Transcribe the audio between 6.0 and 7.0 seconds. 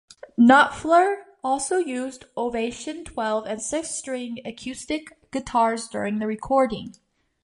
the recording.